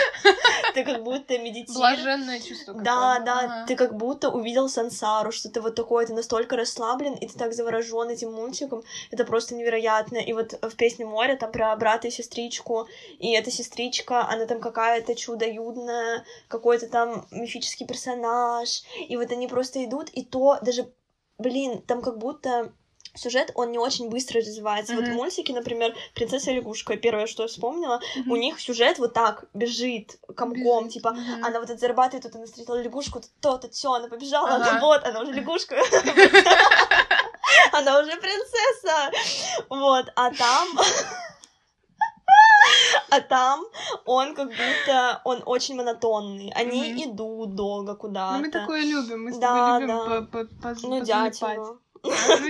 [0.75, 1.77] ты как будто медитируешь.
[1.77, 2.75] Блаженное чувство.
[2.75, 7.39] Да, да, ты как будто увидел сансару, что-то вот такое, ты настолько расслаблен, и ты
[7.39, 10.19] так заворожен этим мультиком, это просто невероятно.
[10.19, 14.61] И вот в песне Море там про брата и сестричку, и эта сестричка, она там
[14.61, 20.91] какая-то чудо-юдная, какой-то там мифический персонаж, и вот они просто идут, и то даже,
[21.39, 22.73] блин, там как будто
[23.17, 24.95] сюжет, он не очень быстро развивается.
[24.97, 28.31] Вот в мультике, например, «Принцесса и лягушка», первое, что я вспомнила, Мгм.
[28.33, 30.95] у них сюжет вот так бежит комком, Бежит.
[30.95, 31.45] типа, Мгм.
[31.45, 34.71] она вот это зарабатывает, тут она встретила лягушку, тут то-то, все, она побежала, Ага.
[34.71, 35.77] она вот, она уже лягушка.
[37.73, 39.11] Она уже принцесса.
[39.69, 40.69] Вот, а там...
[43.17, 43.65] А там
[44.07, 46.51] он как будто, он очень монотонный.
[46.57, 48.39] Они идут долго Ну, куда-то.
[48.39, 49.95] мы такое любим, мы с Да, тобой да.
[49.95, 51.59] любим по- по- Ну, позалипать.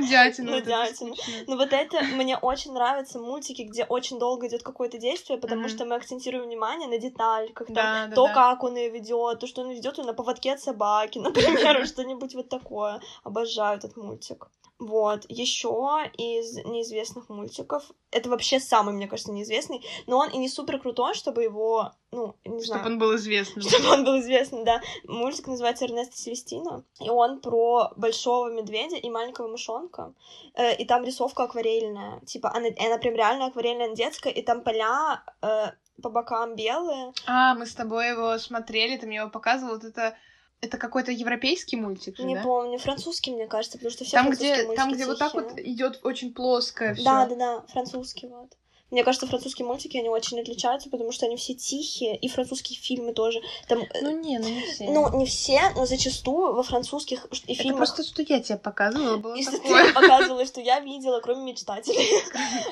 [0.09, 0.53] Дятину.
[0.53, 1.15] А, Ну, дятину.
[1.47, 5.85] Ну, вот это мне очень нравятся мультики, где очень долго идет какое-то действие, потому что
[5.85, 9.71] мы акцентируем внимание на деталь, как там то, как он ее ведет, то, что он
[9.71, 13.01] ведет на поводке от собаки, например, что-нибудь вот такое.
[13.23, 14.49] Обожаю этот мультик.
[14.81, 17.85] Вот, еще из неизвестных мультиков.
[18.11, 22.35] Это вообще самый, мне кажется, неизвестный, но он и не супер крутой, чтобы его, ну,
[22.45, 22.81] не знаю.
[22.81, 23.63] Чтобы он был известным.
[23.69, 24.83] Чтобы он был известен, да.
[25.05, 30.13] Мультик называется Эрнесто Селестино, и он про большого медведя и маленького мышонка.
[30.55, 32.21] Э, и там рисовка акварельная.
[32.21, 35.71] Типа, она, она прям реально акварельная, она детская, и там поля э,
[36.03, 37.13] по бокам белые.
[37.27, 39.75] А, мы с тобой его смотрели, ты мне его показывал.
[39.75, 40.17] Вот это,
[40.61, 42.43] это какой-то европейский мультик же, Не да?
[42.43, 46.01] помню, французский, мне кажется, потому что все Там, где, там, где вот так вот идет
[46.03, 47.05] очень плоское все.
[47.05, 48.51] Да, да, да, французский вот.
[48.95, 53.13] Мне кажется, французские мультики, они очень отличаются, потому что они все тихие, и французские фильмы
[53.13, 53.41] тоже.
[53.67, 54.85] Там, э, Ну не, ну не все.
[54.89, 57.79] ну, не все, но зачастую во французских и это фильмах...
[57.79, 59.87] просто что я тебе показывала, было И что такое.
[59.87, 62.09] ты показывала, что я видела, кроме мечтателей.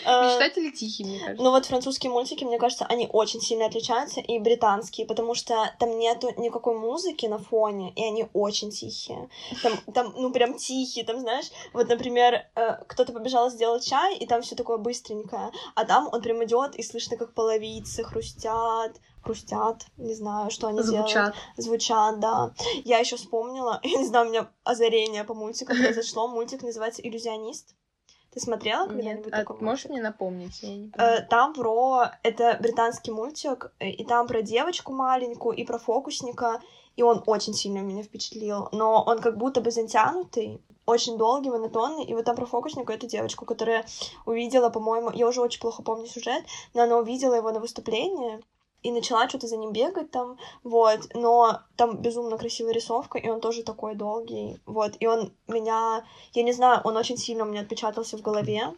[0.04, 1.42] Э, Мечтатели тихие, мне кажется.
[1.42, 5.98] Ну вот французские мультики, мне кажется, они очень сильно отличаются, и британские, потому что там
[5.98, 9.28] нету никакой музыки на фоне, и они очень тихие.
[9.62, 14.26] Там, там ну прям тихие, там, знаешь, вот, например, э, кто-то побежал сделать чай, и
[14.26, 19.86] там все такое быстренькое, а там он прям идет, и слышно, как половицы хрустят, хрустят,
[19.96, 21.00] не знаю, что они делают.
[21.10, 21.34] Звучат.
[21.56, 22.52] Звучат, да.
[22.84, 26.28] Я еще вспомнила, я не знаю, у меня озарение по мультикам произошло.
[26.28, 27.74] Мультик называется «Иллюзионист».
[28.32, 29.90] Ты смотрела Нет, когда-нибудь а такой можешь мультик?
[29.90, 30.62] мне напомнить?
[30.62, 31.26] Я не Э, помню.
[31.28, 32.10] Там про...
[32.22, 36.62] Это британский мультик, и там про девочку маленькую, и про фокусника,
[36.96, 38.68] и он очень сильно меня впечатлил.
[38.72, 43.06] Но он как будто бы затянутый, очень долгий, монотонный, и вот там про фокусника эту
[43.06, 43.86] девочку, которая
[44.26, 48.42] увидела, по-моему, я уже очень плохо помню сюжет, но она увидела его на выступлении,
[48.82, 53.40] и начала что-то за ним бегать там, вот, но там безумно красивая рисовка, и он
[53.40, 57.60] тоже такой долгий, вот, и он меня, я не знаю, он очень сильно у меня
[57.60, 58.74] отпечатался в голове,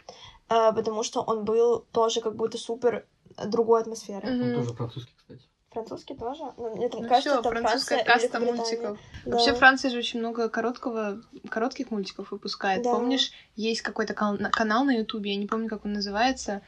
[0.51, 3.07] э, потому что он был тоже как будто супер
[3.47, 4.31] другой атмосферы.
[4.31, 4.49] Мгм.
[4.49, 5.43] Он тоже французский, кстати.
[5.75, 6.43] Французский тоже?
[6.57, 8.99] Ну, мне там Ну кажется, это французская Франция, каста мультиков.
[9.27, 9.33] Да.
[9.33, 12.83] Вообще Франция же очень много короткого, коротких мультиков выпускает.
[12.83, 12.93] Да.
[12.95, 16.63] Помнишь, есть какой-то кан- на- канал на Ютубе, я не помню, как он называется,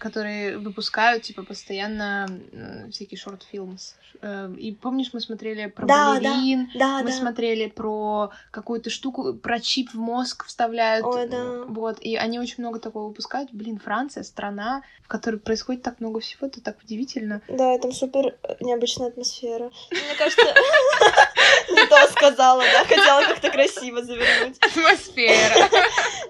[0.00, 3.94] которые выпускают, типа, постоянно э, всякие шорт-фильмс.
[4.22, 7.12] Э, и помнишь, мы смотрели про Да, балерин, Да, мы да.
[7.12, 11.04] смотрели про какую-то штуку, про чип в мозг вставляют.
[11.04, 11.64] Ой, да.
[11.68, 13.50] Вот, и они очень много такого выпускают.
[13.52, 17.42] Блин, Франция, страна, в которой происходит так много всего, это так удивительно.
[17.48, 19.70] Да, там супер э, необычная атмосфера.
[19.90, 20.42] Ну, Мне кажется,
[21.70, 24.56] не то сказала, да, хотела как-то красиво завернуть.
[24.60, 25.68] Атмосфера.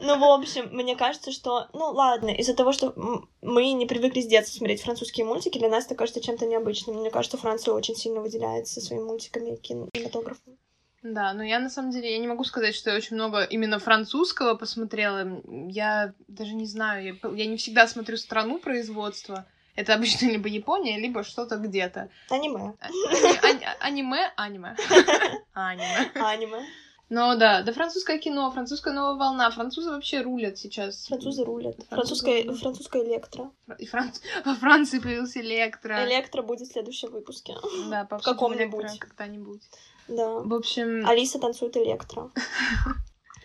[0.02, 2.94] Ну, в общем, мне кажется, что, ну, ладно, из-за того, что
[3.42, 6.96] мы не привыкли с детства смотреть французские мультики, для нас это кажется чем-то необычным.
[6.96, 10.58] Мне кажется, Франция очень сильно выделяется своими мультиками и кинематографом.
[11.02, 13.78] Да, но я на самом деле, я не могу сказать, что я очень много именно
[13.78, 15.40] французского посмотрела.
[15.68, 19.46] Я даже не знаю, я, я не всегда смотрю страну производства.
[19.76, 22.10] Это обычно либо Япония, либо что-то где-то.
[22.28, 22.74] Аниме.
[22.80, 24.76] А- ани- ани- Аниме, аниме.
[25.54, 26.10] Аниме.
[26.14, 26.66] Аниме.
[27.10, 29.50] Но да, да французское кино, французская новая волна.
[29.50, 31.06] Французы вообще рулят сейчас.
[31.06, 31.74] Французы рулят.
[31.88, 33.50] Французы Французская, французская электро.
[33.78, 36.06] И Франц- Во Франции появился электро.
[36.06, 37.56] Электро будет в следующем выпуске.
[37.90, 38.98] Да, по каком-нибудь.
[39.00, 39.62] когда-нибудь.
[40.08, 40.38] Да.
[40.40, 42.30] В общем, Алиса танцует электро.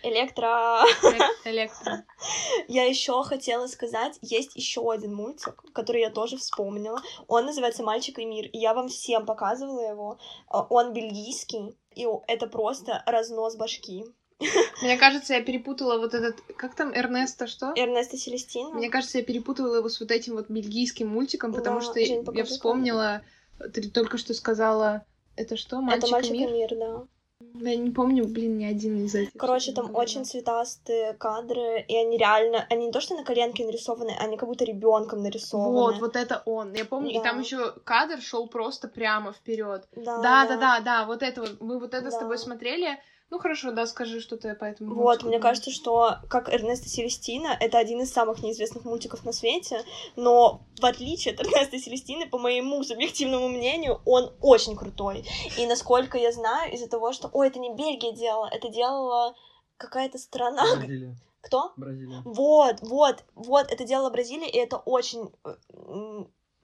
[0.04, 0.84] Электро.
[1.02, 2.04] элек- электро.
[2.68, 7.02] Я еще хотела сказать, есть еще один мультик, который я тоже вспомнила.
[7.28, 10.20] Он называется «Мальчик и мир», и я вам всем показывала его.
[10.48, 14.06] А, Он бельгийский, и это просто разнос башки.
[14.82, 16.42] Мне кажется, я перепутала вот этот...
[16.58, 17.74] Как там, Эрнеста что?
[17.76, 18.72] Эрнеста Селестина.
[18.72, 22.26] Мне кажется, я перепутала его с вот этим вот бельгийским мультиком, потому Да, что Жень,
[22.34, 23.22] я вспомнила...
[23.74, 25.06] Ты только что сказала...
[25.38, 26.52] Это что, «Мальчик, это «Мальчик и мир»?
[26.52, 27.08] мир», да.
[27.62, 29.34] Я не помню, блин, ни один из этих.
[29.38, 33.66] Короче, там ты очень цветастые кадры, и они реально, они не то что на коленке
[33.66, 35.72] нарисованы, они как будто ребенком нарисованы.
[35.72, 36.74] Вот, вот это он.
[36.74, 37.42] Я помню, и там Да.
[37.44, 39.88] еще кадр шел просто прямо вперед.
[39.96, 41.62] Да, Да, да, да, да, вот это вот.
[41.62, 42.20] Мы вот это с Да.
[42.20, 43.00] тобой смотрели.
[43.32, 44.94] Ну хорошо, да, скажи, что ты по этому.
[44.96, 49.84] Вот, мне кажется, что как Эрнеста Селестина, это один из самых неизвестных мультиков на свете,
[50.16, 55.26] но в отличие от Эрнеста Селестины, по моему субъективному мнению, он очень крутой.
[55.58, 59.36] И насколько я знаю, из-за того, что, ой, это не Бельгия делала, это делала
[59.78, 60.64] какая-то страна.
[60.76, 61.18] Бразилия.
[61.42, 61.74] Кто?
[61.78, 62.22] Бразилия.
[62.26, 65.32] Вот, вот, вот, это делала Бразилия, и это очень...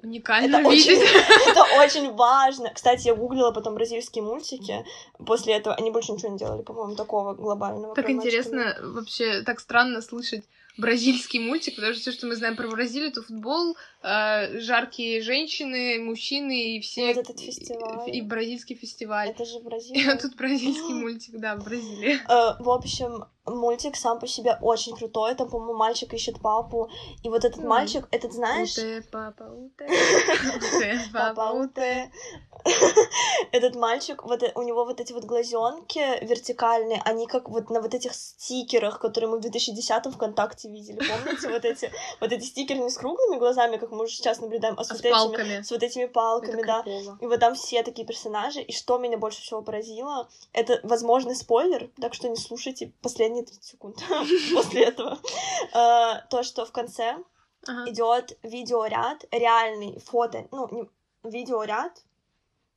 [0.03, 1.09] Уникально Это очень, видеть.
[1.47, 2.71] это очень важно.
[2.73, 4.83] Кстати, я гуглила потом бразильские мультики.
[5.25, 7.93] После этого они больше ничего не делали, по-моему, такого глобального.
[7.95, 10.43] Так кроме «Мальчика и интересно, вообще так странно слышать
[10.77, 15.99] бразильский мультик, потому что все, что мы знаем про Бразилию, это футбол, э, жаркие женщины,
[15.99, 17.13] мужчины и все...
[17.13, 18.09] Вот этот фестиваль.
[18.09, 19.29] И, и бразильский фестиваль.
[19.29, 20.11] Это же И Бразилия.
[20.11, 22.19] вот тут бразильский мультик, да, в Бразилии.
[22.27, 25.35] Э, В общем, мультик сам по себе очень крутой.
[25.35, 26.89] Там, по-моему, мальчик ищет папу.
[27.23, 27.67] И вот этот М.
[27.67, 28.73] мальчик, этот, знаешь...
[28.77, 29.85] Уте, папа, уте.
[30.77, 32.11] Уте, папа, уте.
[33.51, 37.81] Этот мальчик, вот э- у него вот эти вот глазенки вертикальные, они как вот на
[37.81, 41.49] вот этих стикерах, которые мы в 2010-м ВКонтакте видели, помните?
[41.49, 44.83] Вот эти, вот эти стикеры не с круглыми глазами, как мы уже сейчас наблюдаем, а
[44.83, 45.61] с, А вот с этими, палками.
[45.63, 46.83] с вот этими палками, да.
[47.19, 48.61] И вот там все такие персонажи.
[48.61, 52.93] И что меня больше всего поразило, это возможный спойлер, так что не слушайте
[53.31, 54.03] последние 30 секунд
[54.53, 55.19] после этого.
[55.73, 57.17] Э, То, что в конце
[57.87, 60.89] идет видеоряд, реальный фото, ну, не
[61.23, 62.03] видеоряд,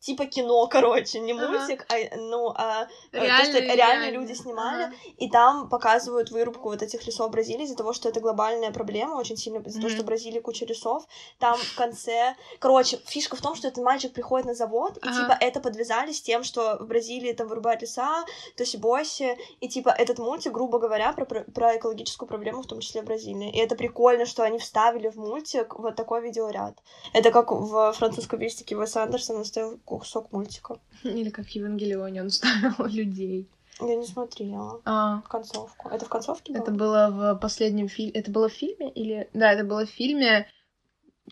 [0.04, 1.48] типа кино, короче, не Ага.
[1.48, 4.10] мультик, а, ну, а э, то, Реальные, что реальные реальные.
[4.10, 4.94] люди снимали, Ага.
[5.16, 9.36] и там показывают вырубку вот этих лесов Бразилии из-за того, что это глобальная проблема, очень
[9.36, 9.94] сильно из-за того, Мгм.
[9.96, 11.04] что в Бразилии куча лесов.
[11.38, 12.34] Там в конце...
[12.58, 15.20] Короче, фишка в том, что этот мальчик приходит на завод, и Ага.
[15.20, 18.24] типа это подвязали с тем, что в Бразилии там вырубают леса,
[18.56, 23.02] тоси-боси, и типа этот мультик, грубо говоря, про, про, про экологическую проблему, в том числе
[23.02, 23.50] в Бразилии.
[23.50, 26.74] И это прикольно, что они вставили в мультик вот такой видеоряд.
[27.12, 30.78] Это как в французском мистике Уэса Андерсона оставил кусок мультика.
[31.04, 33.48] Или как в Евангелионе он ставил людей.
[33.80, 35.88] Я не смотрела А, концовку.
[35.88, 36.62] Это в концовке было?
[36.62, 38.12] это было в последнем фильме.
[38.12, 38.90] Это было в фильме?
[38.90, 39.28] Или.
[39.34, 40.46] Да, это было в фильме.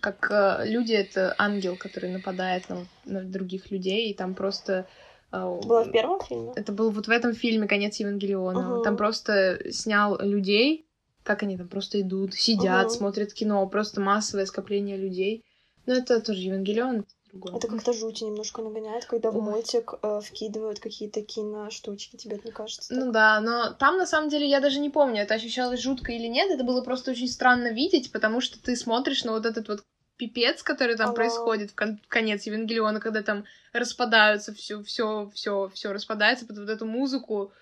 [0.01, 4.87] Как э, люди это ангел, который нападает на, на других людей, и там просто.
[5.31, 6.53] э, Было в первом фильме?
[6.57, 8.61] Это был вот в этом фильме конец Евангелиона.
[8.61, 8.83] Мгм.
[8.83, 10.87] Там просто снял людей,
[11.23, 12.97] как они там просто идут, сидят, Мгм.
[12.97, 15.45] смотрят кино, просто массовое скопление людей.
[15.87, 17.59] Но это тоже Евангелион, это другое.
[17.59, 19.43] Это как-то жути немножко нагоняет, когда в Ой.
[19.43, 22.95] мультик э, вкидывают какие-то киноштучки, тебе это не кажется?
[22.95, 23.13] Ну так?
[23.13, 26.51] да, но там на самом деле я даже не помню, это ощущалось жутко или нет,
[26.51, 29.83] это было просто очень странно видеть, потому что ты смотришь на вот этот вот
[30.17, 31.17] пипец, который там Ага.
[31.17, 36.59] происходит в, кон- в конец Евангелиона, когда там распадаются все, все, все, все распадается под
[36.59, 37.53] вот эту музыку.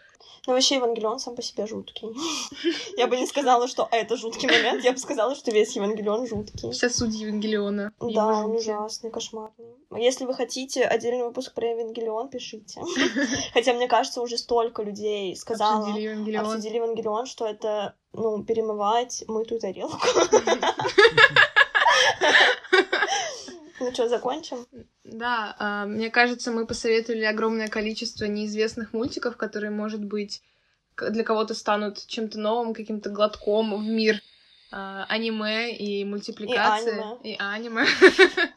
[0.47, 2.09] Ну, вообще, Евангелион сам по себе жуткий.
[2.97, 6.71] Я бы не сказала, что это жуткий момент, я бы сказала, что весь Евангелион жуткий.
[6.73, 7.93] Вся суть Евангелиона.
[8.01, 9.67] Да, он ужасный, кошмарный.
[9.97, 12.81] Если вы хотите отдельный выпуск про Евангелион, пишите.
[13.55, 16.47] Хотя, мне кажется, уже столько людей сказала, Обсудили Евангелион.
[16.47, 19.99] обсудили Евангелион, что это, ну, перемывать мытую тарелку.
[23.81, 24.67] Ну что, закончим?
[25.05, 30.43] Да, а, мне кажется, мы посоветовали огромное количество неизвестных мультиков, которые, может быть,
[30.97, 34.21] для кого-то станут чем-то новым, каким-то глотком в мир
[34.71, 37.03] а, аниме и мультипликации.
[37.25, 37.87] И аниме.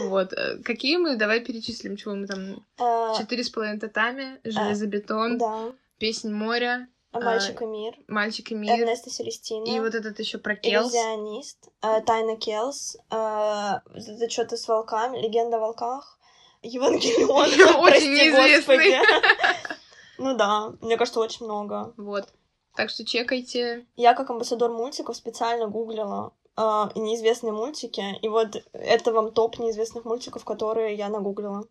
[0.00, 0.32] Вот.
[0.32, 1.14] э, Какие мы?
[1.16, 2.66] Давай перечислим, чего мы там...
[2.80, 5.72] Э, Четыре с половиной татами, железобетон, Да.
[5.98, 7.94] песнь моря, Мальчик и мир.
[8.08, 8.80] мальчик и мир.
[8.80, 9.64] Эрнеста Селестина.
[9.64, 10.92] И вот этот еще про Келс.
[10.92, 16.18] Иллюзионист, э, Тайна Келс, э, это что-то с волками, Легенда о волках,
[16.62, 18.96] Евангелион, Очень неизвестный.
[20.16, 21.92] Ну да, мне кажется, очень много.
[21.96, 22.28] Вот.
[22.76, 23.84] Так что чекайте.
[23.96, 26.60] Я как амбассадор мультиков специально гуглила э,
[26.94, 31.66] неизвестные мультики, и вот это вам топ неизвестных мультиков, которые я нагуглила.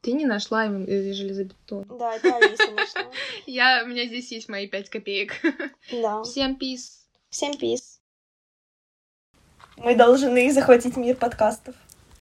[0.00, 1.84] Ты не нашла э, железобетон.
[1.98, 3.10] Да, это Алиса нашла.
[3.46, 5.32] Я, у меня здесь есть мои пять копеек.
[5.90, 6.22] Да.
[6.22, 7.06] Всем пис.
[7.30, 8.00] Всем пис.
[9.76, 11.74] Мы должны захватить мир подкастов.